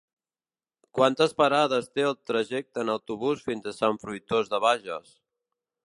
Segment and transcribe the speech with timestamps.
[0.99, 5.15] Quantes parades té el trajecte en autobús fins a Sant Fruitós de Bages?